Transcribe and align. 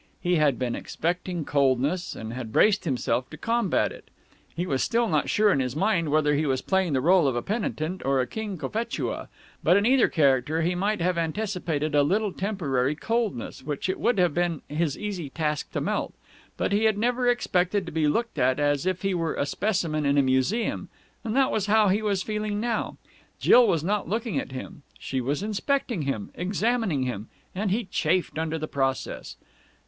He 0.19 0.37
had 0.37 0.57
been 0.57 0.73
expecting 0.73 1.45
coldness, 1.45 2.15
and 2.15 2.33
had 2.33 2.51
braced 2.51 2.85
himself 2.85 3.29
to 3.29 3.37
combat 3.37 3.91
it. 3.91 4.09
He 4.55 4.65
was 4.65 4.81
still 4.81 5.07
not 5.07 5.25
quite 5.25 5.29
sure 5.29 5.51
in 5.51 5.59
his 5.59 5.75
mind 5.75 6.09
whether 6.09 6.33
he 6.33 6.47
was 6.47 6.63
playing 6.63 6.93
the 6.93 7.01
rôle 7.03 7.27
of 7.27 7.35
a 7.35 7.43
penitent 7.43 8.03
or 8.03 8.19
a 8.19 8.25
King 8.25 8.57
Cophetua, 8.57 9.27
but 9.63 9.77
in 9.77 9.85
either 9.85 10.07
character 10.07 10.63
he 10.63 10.73
might 10.73 11.01
have 11.01 11.19
anticipated 11.19 11.93
a 11.93 12.01
little 12.01 12.33
temporary 12.33 12.95
coldness, 12.95 13.61
which 13.61 13.87
it 13.89 13.99
would 13.99 14.17
have 14.17 14.33
been 14.33 14.63
his 14.67 14.97
easy 14.97 15.29
task 15.29 15.71
to 15.73 15.79
melt. 15.79 16.15
But 16.57 16.71
he 16.71 16.85
had 16.85 16.97
never 16.97 17.27
expected 17.27 17.85
to 17.85 17.91
be 17.91 18.07
looked 18.07 18.39
at 18.39 18.59
as 18.59 18.87
if 18.87 19.03
he 19.03 19.13
were 19.13 19.35
a 19.35 19.45
specimen 19.45 20.07
in 20.07 20.17
a 20.17 20.23
museum, 20.23 20.89
and 21.23 21.35
that 21.35 21.51
was 21.51 21.67
how 21.67 21.89
he 21.89 22.01
was 22.01 22.23
feeling 22.23 22.59
now. 22.59 22.97
Jill 23.39 23.67
was 23.67 23.83
not 23.83 24.09
looking 24.09 24.39
at 24.39 24.51
him 24.51 24.81
she 24.97 25.21
was 25.21 25.43
inspecting 25.43 26.01
him, 26.01 26.31
examining 26.33 27.03
him, 27.03 27.29
and 27.53 27.69
he 27.69 27.85
chafed 27.85 28.39
under 28.39 28.57
the 28.57 28.67
process. 28.67 29.35